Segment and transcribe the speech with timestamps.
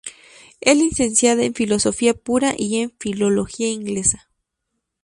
[0.61, 4.31] Es Licenciada en Filosofía Pura y en Filología Inglesa.